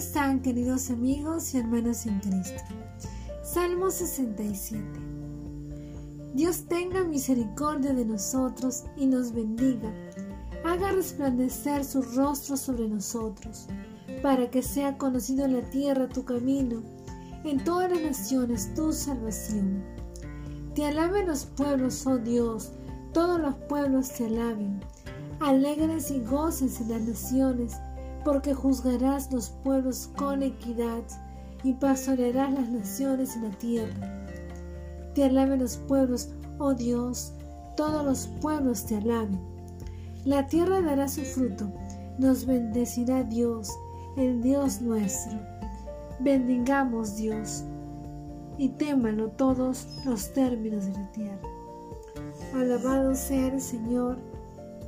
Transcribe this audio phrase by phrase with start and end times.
[0.00, 2.62] están queridos amigos y hermanos en Cristo?
[3.42, 4.82] Salmo 67.
[6.32, 9.92] Dios tenga misericordia de nosotros y nos bendiga.
[10.64, 13.66] Haga resplandecer su rostro sobre nosotros,
[14.22, 16.82] para que sea conocido en la tierra tu camino,
[17.44, 19.84] en todas las naciones tu salvación.
[20.74, 22.72] Te alaben los pueblos, oh Dios,
[23.12, 24.80] todos los pueblos te alaben.
[25.40, 27.74] Alegres y goces en las naciones
[28.24, 31.02] porque juzgarás los pueblos con equidad
[31.62, 34.26] y pastorearás las naciones en la tierra.
[35.14, 37.32] Te alaben los pueblos, oh Dios,
[37.76, 39.40] todos los pueblos te alaben.
[40.24, 41.70] La tierra dará su fruto,
[42.18, 43.70] nos bendecirá Dios,
[44.16, 45.38] el Dios nuestro.
[46.20, 47.64] Bendigamos Dios
[48.58, 51.48] y témalo todos los términos de la tierra.
[52.54, 54.18] Alabado sea el Señor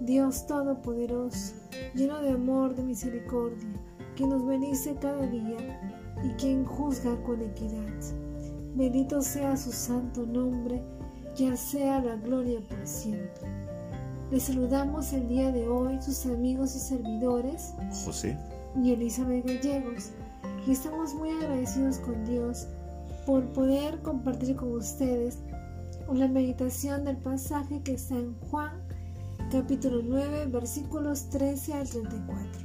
[0.00, 1.54] Dios Todopoderoso,
[1.94, 3.66] lleno de amor, de misericordia,
[4.14, 5.80] que nos bendice cada día
[6.22, 7.94] y quien juzga con equidad.
[8.74, 10.82] Bendito sea su santo nombre,
[11.34, 13.48] que sea la gloria por siempre.
[14.30, 17.72] Les saludamos el día de hoy sus amigos y servidores,
[18.04, 18.36] José
[18.82, 20.10] y Elizabeth Gallegos,
[20.66, 22.66] y estamos muy agradecidos con Dios
[23.24, 25.38] por poder compartir con ustedes
[26.12, 28.85] la meditación del pasaje que está en Juan
[29.56, 32.60] capítulo 9, versículos 13 al 34.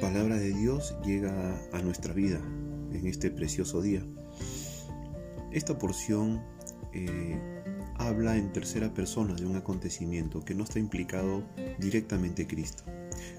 [0.00, 2.38] Palabra de Dios llega a nuestra vida
[2.92, 4.02] en este precioso día.
[5.52, 6.42] Esta porción
[6.94, 7.38] eh,
[7.98, 11.42] habla en tercera persona de un acontecimiento que no está implicado
[11.78, 12.84] directamente Cristo,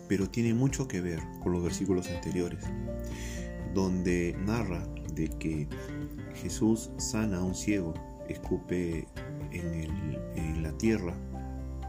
[0.07, 2.63] pero tiene mucho que ver con los versículos anteriores,
[3.73, 5.67] donde narra de que
[6.35, 7.95] Jesús sana a un ciego,
[8.29, 9.07] escupe
[9.51, 11.13] en, la tierra,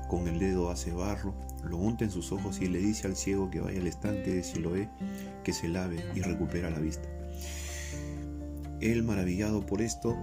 [0.08, 3.50] con el dedo hace barro, lo unta en sus ojos y le dice al ciego
[3.50, 4.88] que vaya al estanque de Siloé,
[5.44, 7.08] que se lave y recupera la vista.
[8.80, 10.16] Él, maravillado por esto,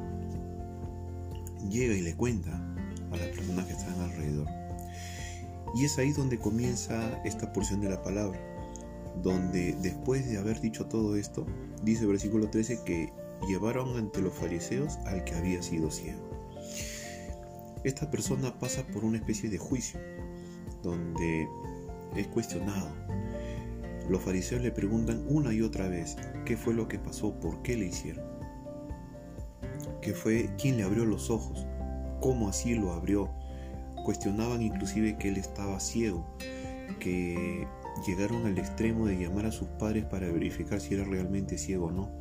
[1.69, 2.51] llega y le cuenta
[3.11, 4.47] a las personas que están alrededor.
[5.75, 8.39] Y es ahí donde comienza esta porción de la palabra,
[9.21, 11.45] donde después de haber dicho todo esto,
[11.83, 13.11] dice el versículo 13 que
[13.49, 16.24] llevaron ante los fariseos al que había sido ciego
[17.85, 19.99] esta persona pasa por una especie de juicio
[20.81, 21.47] donde
[22.15, 22.89] es cuestionado.
[24.09, 27.77] Los fariseos le preguntan una y otra vez qué fue lo que pasó, por qué
[27.77, 28.25] le hicieron,
[30.01, 31.65] qué fue, quién le abrió los ojos,
[32.21, 33.29] cómo así lo abrió.
[34.03, 36.25] Cuestionaban inclusive que él estaba ciego,
[36.99, 37.67] que
[38.05, 41.91] llegaron al extremo de llamar a sus padres para verificar si era realmente ciego o
[41.91, 42.11] no.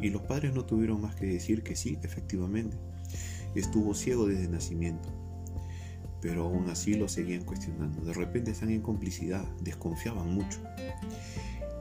[0.00, 2.76] Y los padres no tuvieron más que decir que sí, efectivamente
[3.60, 5.08] estuvo ciego desde nacimiento.
[6.20, 8.04] Pero aún así lo seguían cuestionando.
[8.04, 10.60] De repente están en complicidad, desconfiaban mucho.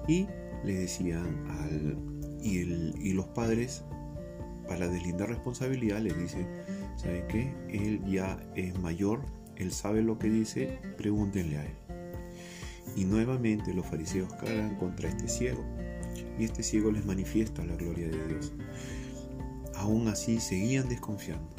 [0.07, 0.27] Y
[0.63, 1.97] le decían al...
[2.41, 3.83] Y, y los padres,
[4.67, 6.47] para deslindar responsabilidad, le dicen,
[6.95, 7.53] ¿sabe qué?
[7.69, 9.21] Él ya es mayor,
[9.55, 11.75] él sabe lo que dice, pregúntenle a él.
[12.95, 15.63] Y nuevamente los fariseos cargan contra este ciego.
[16.37, 18.53] Y este ciego les manifiesta la gloria de Dios.
[19.75, 21.54] Aún así seguían desconfiando.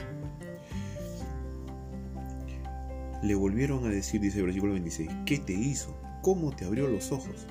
[3.27, 5.99] Le volvieron a decir, dice el versículo 26, ¿qué te hizo?
[6.23, 7.49] ¿Cómo te abrió los ojos?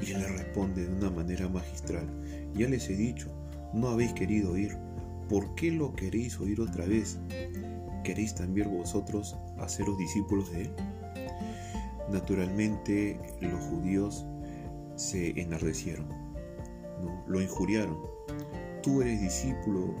[0.00, 2.06] Y él le responde de una manera magistral,
[2.54, 3.28] ya les he dicho,
[3.74, 4.78] no habéis querido oír,
[5.28, 7.18] ¿por qué lo queréis oír otra vez?
[8.04, 10.70] ¿Queréis también vosotros haceros discípulos de él?
[12.12, 14.26] Naturalmente los judíos
[14.94, 16.06] se enardecieron,
[17.26, 17.98] lo injuriaron.
[18.80, 19.92] Tú eres discípulo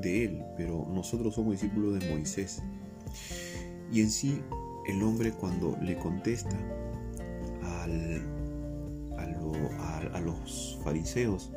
[0.00, 2.62] de él, pero nosotros somos discípulos de Moisés.
[3.90, 4.42] Y en sí,
[4.86, 6.56] el hombre cuando le contesta
[7.62, 7.86] a,
[10.20, 11.52] los fariseos,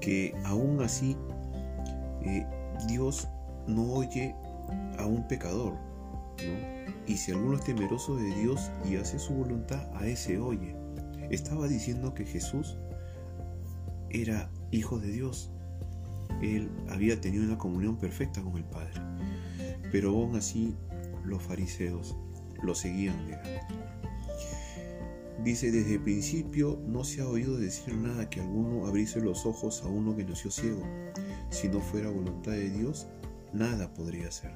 [0.00, 1.16] que aún así
[2.22, 2.46] eh,
[2.88, 3.28] Dios
[3.66, 4.34] no oye
[4.98, 5.74] a un pecador,
[7.06, 10.76] y si alguno es temeroso de Dios y hace su voluntad, a ese oye.
[11.30, 12.76] Estaba diciendo que Jesús
[14.10, 15.50] era hijo de Dios.
[16.40, 18.94] Él había tenido una comunión perfecta con el Padre.
[19.90, 20.74] Pero aún así
[21.24, 22.16] los fariseos
[22.62, 23.80] lo seguían negando.
[25.44, 29.82] Dice, desde el principio no se ha oído decir nada que alguno abriese los ojos
[29.82, 30.82] a uno que nació ciego.
[31.48, 33.06] Si no fuera voluntad de Dios,
[33.54, 34.52] nada podría ser.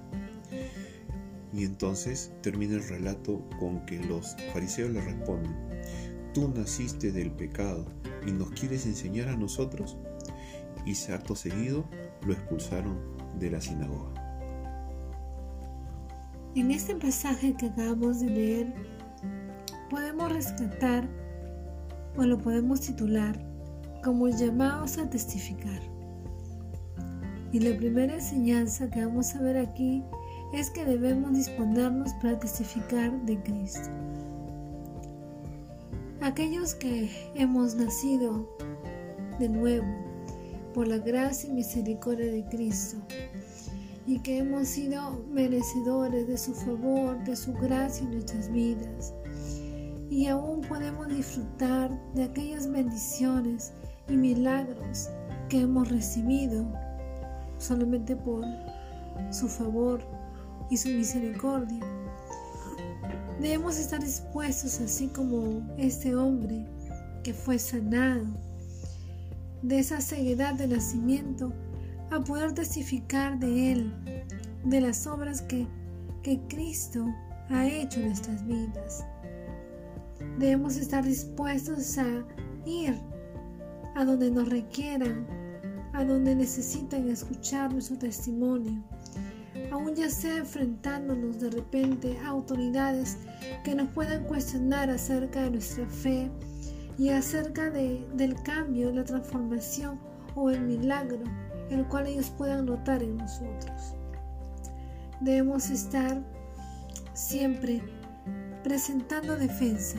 [1.55, 5.55] Y entonces termina el relato con que los fariseos le responden,
[6.35, 7.87] tú naciste del pecado
[8.27, 9.97] y nos quieres enseñar a nosotros.
[10.85, 11.89] Y acto seguido
[12.27, 12.99] lo expulsaron
[13.39, 14.24] de la sinagoga.
[16.57, 18.75] En este pasaje que acabamos de leer,
[19.91, 21.05] podemos rescatar
[22.17, 23.37] o lo podemos titular
[24.05, 25.81] como llamados a testificar.
[27.51, 30.05] Y la primera enseñanza que vamos a ver aquí
[30.53, 33.89] es que debemos disponernos para testificar de Cristo.
[36.21, 38.49] Aquellos que hemos nacido
[39.41, 39.87] de nuevo
[40.73, 42.97] por la gracia y misericordia de Cristo
[44.07, 49.15] y que hemos sido merecedores de su favor, de su gracia en nuestras vidas.
[50.11, 53.73] Y aún podemos disfrutar de aquellas bendiciones
[54.09, 55.09] y milagros
[55.49, 56.67] que hemos recibido
[57.59, 58.45] solamente por
[59.31, 60.01] su favor
[60.71, 61.81] y su misericordia.
[63.41, 66.67] Debemos estar dispuestos, así como este hombre
[67.23, 68.27] que fue sanado
[69.63, 71.53] de esa ceguedad de nacimiento,
[72.11, 73.93] a poder testificar de Él,
[74.65, 75.67] de las obras que,
[76.23, 77.07] que Cristo
[77.51, 79.05] ha hecho en nuestras vidas.
[80.39, 82.25] Debemos estar dispuestos a
[82.67, 82.95] ir
[83.95, 85.27] a donde nos requieran,
[85.93, 88.83] a donde necesitan escuchar nuestro testimonio,
[89.71, 93.19] aún ya sea enfrentándonos de repente a autoridades
[93.65, 96.31] que nos puedan cuestionar acerca de nuestra fe
[96.99, 99.99] y acerca de, del cambio, la transformación
[100.35, 101.23] o el milagro
[101.71, 103.95] el cual ellos puedan notar en nosotros.
[105.21, 106.23] Debemos estar
[107.15, 107.83] siempre
[108.63, 109.99] presentando defensa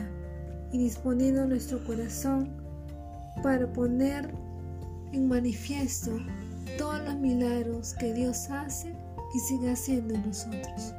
[0.72, 2.50] y disponiendo nuestro corazón
[3.42, 4.32] para poner
[5.12, 6.18] en manifiesto
[6.78, 8.94] todos los milagros que Dios hace
[9.34, 10.94] y sigue haciendo en nosotros.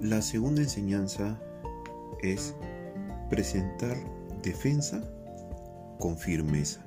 [0.00, 1.38] La segunda enseñanza
[2.22, 2.54] es
[3.28, 3.96] presentar
[4.42, 5.02] defensa
[5.98, 6.80] con firmeza.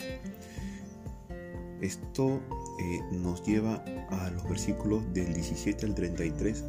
[1.82, 2.40] Esto
[2.80, 6.64] eh, nos lleva a los versículos del 17 al 33.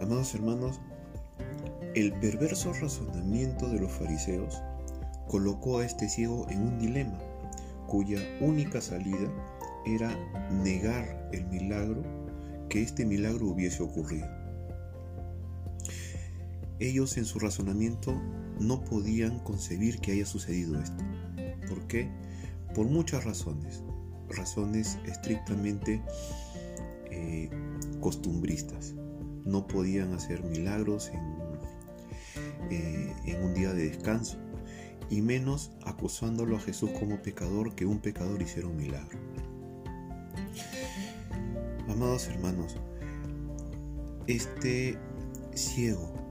[0.00, 0.80] Amados hermanos,
[1.94, 4.62] el perverso razonamiento de los fariseos
[5.28, 7.18] colocó a este ciego en un dilema,
[7.86, 9.30] cuya única salida
[9.84, 10.16] era
[10.50, 12.02] negar el milagro
[12.68, 14.41] que este milagro hubiese ocurrido.
[16.82, 18.20] Ellos en su razonamiento
[18.58, 21.04] no podían concebir que haya sucedido esto.
[21.68, 22.10] ¿Por qué?
[22.74, 23.84] Por muchas razones,
[24.28, 26.02] razones estrictamente
[27.08, 27.50] eh,
[28.00, 28.94] costumbristas.
[29.44, 34.38] No podían hacer milagros en, eh, en un día de descanso,
[35.08, 39.20] y menos acusándolo a Jesús como pecador que un pecador hiciera un milagro.
[41.88, 42.74] Amados hermanos,
[44.26, 44.98] este
[45.54, 46.22] ciego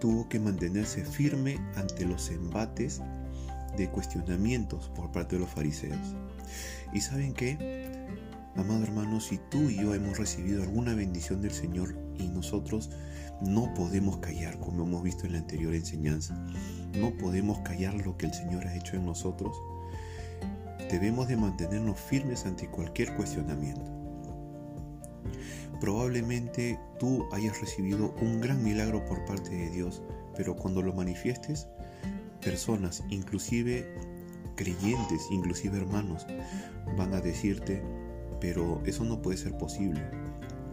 [0.00, 3.00] tuvo que mantenerse firme ante los embates
[3.76, 6.16] de cuestionamientos por parte de los fariseos.
[6.92, 8.08] ¿Y saben qué?
[8.56, 12.90] Amado hermano, si tú y yo hemos recibido alguna bendición del Señor y nosotros
[13.40, 16.34] no podemos callar, como hemos visto en la anterior enseñanza,
[16.98, 19.56] no podemos callar lo que el Señor ha hecho en nosotros,
[20.90, 23.99] debemos de mantenernos firmes ante cualquier cuestionamiento.
[25.80, 30.02] Probablemente tú hayas recibido un gran milagro por parte de Dios,
[30.36, 31.68] pero cuando lo manifiestes,
[32.40, 33.86] personas, inclusive
[34.56, 36.26] creyentes, inclusive hermanos,
[36.96, 37.82] van a decirte,
[38.40, 40.02] pero eso no puede ser posible.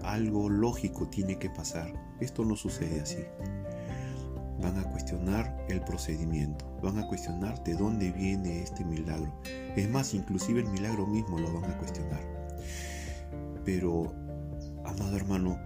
[0.03, 1.93] Algo lógico tiene que pasar.
[2.19, 3.23] Esto no sucede así.
[4.61, 9.31] Van a cuestionar el procedimiento, van a cuestionar de dónde viene este milagro.
[9.75, 12.21] Es más, inclusive el milagro mismo lo van a cuestionar.
[13.63, 14.13] Pero
[14.87, 15.59] Amado hermano,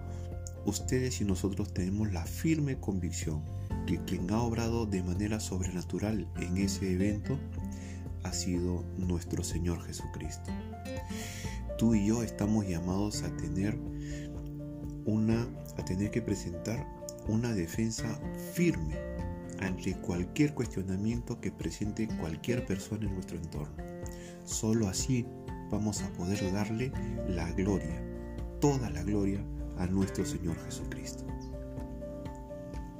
[0.65, 3.43] ustedes y nosotros tenemos la firme convicción
[3.85, 7.37] que quien ha obrado de manera sobrenatural en ese evento
[8.23, 10.51] ha sido nuestro Señor Jesucristo.
[11.77, 13.77] Tú y yo estamos llamados a tener
[15.05, 15.47] una
[15.77, 16.87] a tener que presentar
[17.27, 18.19] una defensa
[18.53, 18.97] firme
[19.59, 23.83] ante cualquier cuestionamiento que presente cualquier persona en nuestro entorno.
[24.45, 25.27] Solo así
[25.69, 26.91] vamos a poder darle
[27.29, 28.10] la gloria
[28.61, 29.43] toda la gloria
[29.77, 31.25] a nuestro Señor Jesucristo.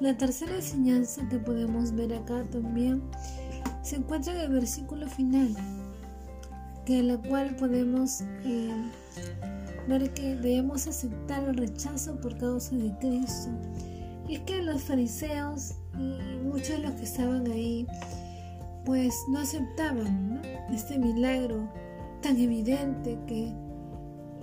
[0.01, 3.03] La tercera enseñanza que podemos ver acá también
[3.84, 5.56] se encuentra en el versículo final,
[6.86, 8.74] que en la cual podemos eh,
[9.88, 13.50] ver que debemos aceptar el rechazo por causa de Cristo.
[14.27, 17.86] Es que los fariseos y muchos de los que estaban ahí,
[18.86, 20.41] pues no aceptaban
[20.72, 21.72] este milagro
[22.24, 23.53] tan evidente que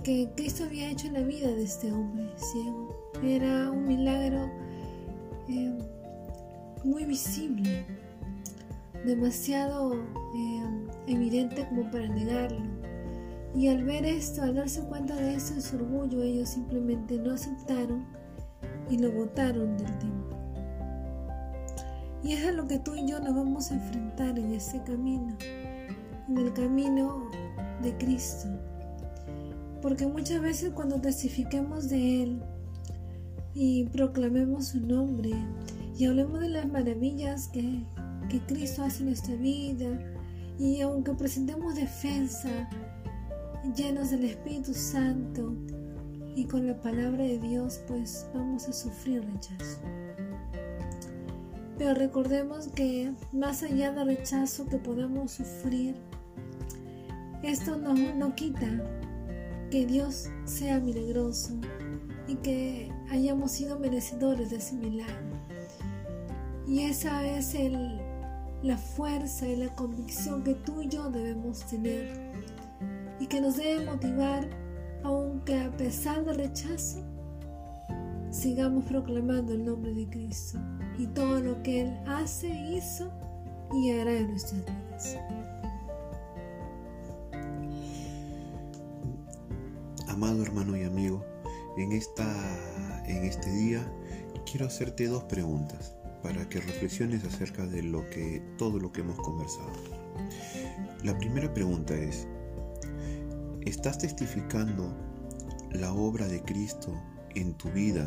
[0.03, 2.95] que Cristo había hecho en la vida de este hombre ciego.
[3.23, 4.49] Era un milagro
[5.47, 5.77] eh,
[6.83, 7.85] muy visible,
[9.05, 10.63] demasiado eh,
[11.07, 12.61] evidente como para negarlo.
[13.55, 17.33] Y al ver esto, al darse cuenta de esto, de su orgullo, ellos simplemente no
[17.33, 18.05] aceptaron
[18.89, 20.37] y lo botaron del templo.
[22.23, 25.35] Y es a lo que tú y yo nos vamos a enfrentar en este camino,
[26.27, 27.29] en el camino
[27.81, 28.47] de Cristo.
[29.81, 32.41] Porque muchas veces cuando testifiquemos de Él
[33.53, 35.31] y proclamemos su nombre
[35.97, 37.83] y hablemos de las maravillas que,
[38.29, 39.87] que Cristo hace en nuestra vida
[40.57, 42.69] y aunque presentemos defensa
[43.75, 45.53] llenos del Espíritu Santo
[46.35, 49.79] y con la palabra de Dios, pues vamos a sufrir rechazo.
[51.77, 55.95] Pero recordemos que más allá del rechazo que podamos sufrir,
[57.41, 58.67] esto no, no quita
[59.69, 61.53] que Dios sea milagroso
[62.27, 65.37] y que hayamos sido merecedores de ese milagro.
[66.67, 67.99] Y esa es el,
[68.61, 72.31] la fuerza y la convicción que tú y yo debemos tener
[73.19, 74.47] y que nos debe motivar,
[75.03, 77.03] aunque a pesar del rechazo,
[78.31, 80.59] sigamos proclamando el nombre de Cristo
[80.97, 83.11] y todo lo que Él hace, hizo
[83.73, 85.17] y hará en nuestras vidas.
[90.21, 91.23] Amado hermano y amigo,
[91.77, 92.25] en, esta,
[93.05, 93.89] en este día
[94.45, 99.15] quiero hacerte dos preguntas para que reflexiones acerca de lo que todo lo que hemos
[99.15, 99.71] conversado.
[101.05, 102.27] La primera pregunta es:
[103.61, 104.93] ¿estás testificando
[105.71, 107.01] la obra de Cristo
[107.35, 108.05] en tu vida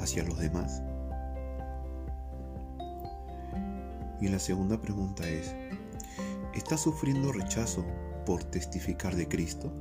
[0.00, 0.82] hacia los demás?
[4.20, 5.54] Y la segunda pregunta es,
[6.56, 7.86] ¿estás sufriendo rechazo
[8.26, 9.72] por testificar de Cristo?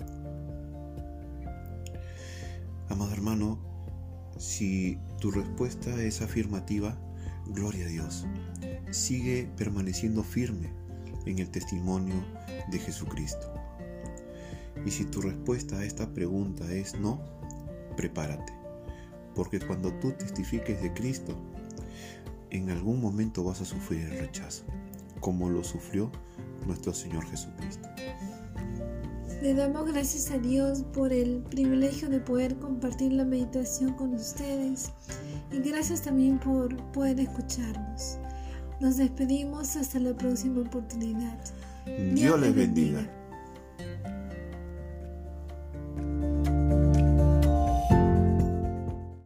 [2.89, 3.59] Amado hermano,
[4.37, 6.97] si tu respuesta es afirmativa,
[7.47, 8.25] gloria a Dios.
[8.91, 10.71] Sigue permaneciendo firme
[11.25, 12.15] en el testimonio
[12.71, 13.53] de Jesucristo.
[14.85, 17.19] Y si tu respuesta a esta pregunta es no,
[17.97, 18.53] prepárate,
[19.35, 21.35] porque cuando tú testifiques de Cristo,
[22.51, 24.63] en algún momento vas a sufrir el rechazo,
[25.19, 26.09] como lo sufrió
[26.65, 27.89] nuestro Señor Jesucristo.
[29.41, 34.91] Le damos gracias a Dios por el privilegio de poder compartir la meditación con ustedes
[35.51, 38.17] y gracias también por poder escucharnos.
[38.79, 41.37] Nos despedimos hasta la próxima oportunidad.
[42.13, 43.07] Dios, les bendiga.